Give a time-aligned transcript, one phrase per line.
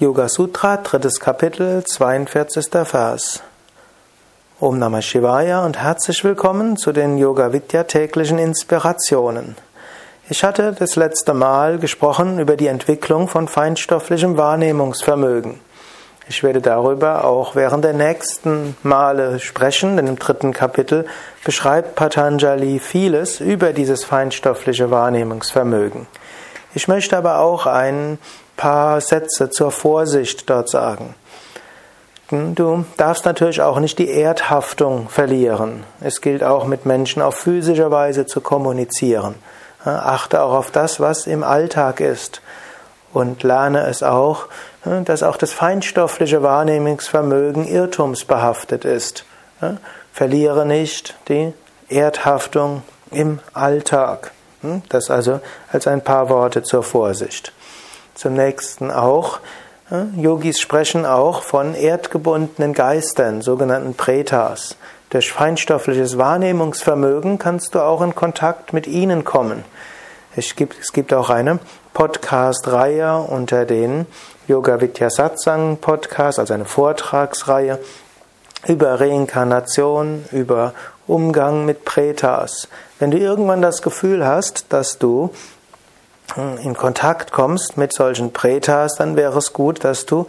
[0.00, 2.66] Yoga Sutra, drittes Kapitel, 42.
[2.84, 3.44] Vers.
[4.58, 9.54] Om Namah Shivaya und herzlich willkommen zu den Yoga Vidya täglichen Inspirationen.
[10.28, 15.60] Ich hatte das letzte Mal gesprochen über die Entwicklung von feinstofflichem Wahrnehmungsvermögen.
[16.28, 21.06] Ich werde darüber auch während der nächsten Male sprechen, denn im dritten Kapitel
[21.44, 26.08] beschreibt Patanjali vieles über dieses feinstoffliche Wahrnehmungsvermögen.
[26.74, 28.18] Ich möchte aber auch ein
[28.56, 31.14] paar Sätze zur Vorsicht dort sagen.
[32.30, 35.84] Du darfst natürlich auch nicht die Erdhaftung verlieren.
[36.00, 39.36] Es gilt auch mit Menschen auf physischer Weise zu kommunizieren.
[39.84, 42.40] Achte auch auf das, was im Alltag ist.
[43.12, 44.46] Und lerne es auch,
[45.04, 49.24] dass auch das feinstoffliche Wahrnehmungsvermögen irrtumsbehaftet ist.
[50.12, 51.52] Verliere nicht die
[51.88, 54.32] Erdhaftung im Alltag.
[54.88, 57.52] Das also als ein paar Worte zur Vorsicht.
[58.14, 59.40] Zum nächsten auch.
[60.16, 64.76] Yogis sprechen auch von erdgebundenen Geistern, sogenannten Pretas.
[65.10, 69.64] Durch feinstoffliches Wahrnehmungsvermögen kannst du auch in Kontakt mit ihnen kommen.
[70.34, 71.60] Es gibt, es gibt auch eine
[71.92, 74.06] Podcast-Reihe unter den
[74.48, 77.78] Yoga Vidya Satsang Podcast, also eine Vortragsreihe
[78.66, 80.74] über Reinkarnation, über
[81.06, 82.68] Umgang mit Pretas.
[82.98, 85.30] Wenn du irgendwann das Gefühl hast, dass du
[86.62, 90.26] in Kontakt kommst mit solchen Pretas, dann wäre es gut, dass du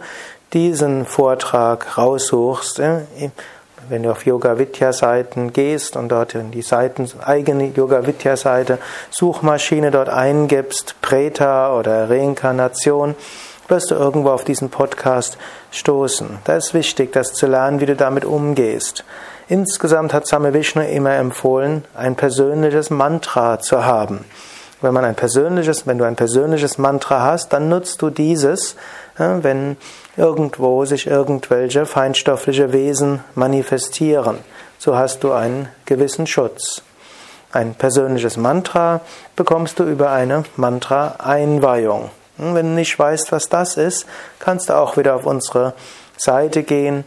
[0.52, 2.80] diesen Vortrag raussuchst.
[3.88, 8.36] Wenn du auf Yoga Vidya Seiten gehst und dort in die Seiten, eigene Yoga Vidya
[8.36, 8.78] Seite,
[9.10, 13.14] Suchmaschine dort eingibst, Preta oder Reinkarnation,
[13.68, 15.38] wirst du irgendwo auf diesen Podcast
[15.70, 16.38] stoßen.
[16.44, 19.04] Da ist wichtig, das zu lernen, wie du damit umgehst.
[19.48, 24.24] Insgesamt hat Same Vishnu immer empfohlen, ein persönliches Mantra zu haben.
[24.82, 28.76] Wenn man ein persönliches, wenn du ein persönliches Mantra hast, dann nutzt du dieses,
[29.16, 29.76] wenn
[30.16, 34.38] irgendwo sich irgendwelche feinstoffliche Wesen manifestieren.
[34.78, 36.82] So hast du einen gewissen Schutz.
[37.52, 39.00] Ein persönliches Mantra
[39.34, 42.10] bekommst du über eine Mantra-Einweihung.
[42.38, 44.06] Wenn du nicht weißt, was das ist,
[44.38, 45.74] kannst du auch wieder auf unsere
[46.16, 47.04] Seite gehen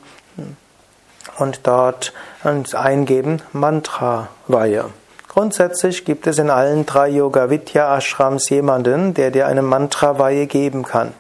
[1.38, 2.14] und dort
[2.44, 4.86] eingeben Mantra-Weihe.
[5.28, 10.84] Grundsätzlich gibt es in allen drei Yoga Vidya Ashrams jemanden, der dir eine Mantra-Weihe geben
[10.84, 11.14] kann.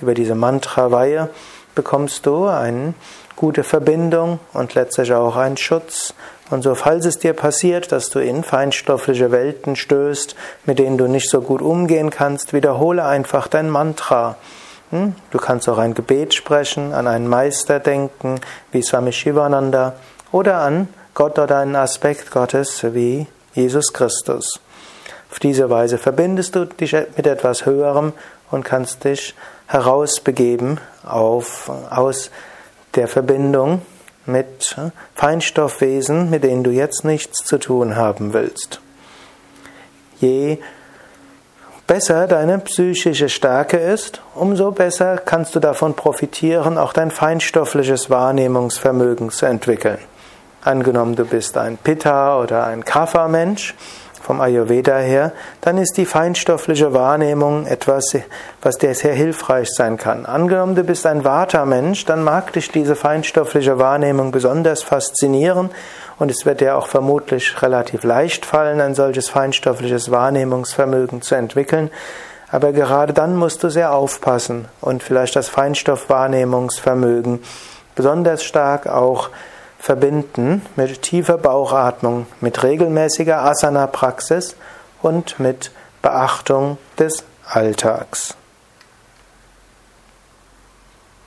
[0.00, 1.30] Über diese Mantra-Weihe
[1.76, 2.94] bekommst du eine
[3.36, 6.14] gute Verbindung und letztlich auch einen Schutz.
[6.50, 11.06] Und so, falls es dir passiert, dass du in feinstoffliche Welten stößt, mit denen du
[11.06, 14.36] nicht so gut umgehen kannst, wiederhole einfach dein Mantra.
[14.90, 15.14] Hm?
[15.30, 18.40] Du kannst auch ein Gebet sprechen, an einen Meister denken,
[18.72, 19.94] wie Swami Shivananda,
[20.32, 24.60] oder an Gott oder einen Aspekt Gottes, wie Jesus Christus.
[25.30, 28.12] Auf diese Weise verbindest du dich mit etwas Höherem
[28.50, 29.34] und kannst dich
[29.66, 32.30] herausbegeben auf, aus
[32.94, 33.82] der Verbindung
[34.26, 34.76] mit
[35.14, 38.80] Feinstoffwesen, mit denen du jetzt nichts zu tun haben willst.
[40.18, 40.58] Je
[41.86, 49.30] besser deine psychische Stärke ist, umso besser kannst du davon profitieren, auch dein feinstoffliches Wahrnehmungsvermögen
[49.30, 49.98] zu entwickeln.
[50.62, 53.74] Angenommen, du bist ein Pitta oder ein Kapha-Mensch
[54.22, 58.16] vom Ayurveda her, dann ist die feinstoffliche Wahrnehmung etwas,
[58.62, 60.26] was dir sehr hilfreich sein kann.
[60.26, 65.70] Angenommen, du bist ein Vata-Mensch, dann mag dich diese feinstoffliche Wahrnehmung besonders faszinieren
[66.18, 71.90] und es wird dir auch vermutlich relativ leicht fallen, ein solches feinstoffliches Wahrnehmungsvermögen zu entwickeln.
[72.50, 77.42] Aber gerade dann musst du sehr aufpassen und vielleicht das Feinstoffwahrnehmungsvermögen
[77.94, 79.30] besonders stark auch
[79.78, 84.56] verbinden mit tiefer Bauchatmung, mit regelmäßiger Asana-Praxis
[85.02, 85.70] und mit
[86.02, 88.36] Beachtung des Alltags.